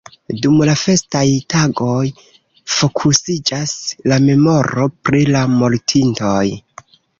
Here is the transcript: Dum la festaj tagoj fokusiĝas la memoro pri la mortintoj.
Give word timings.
Dum 0.43 0.53
la 0.69 0.73
festaj 0.83 1.25
tagoj 1.53 1.99
fokusiĝas 2.77 3.75
la 4.13 4.19
memoro 4.31 4.89
pri 5.09 5.23
la 5.37 5.47
mortintoj. 5.61 6.45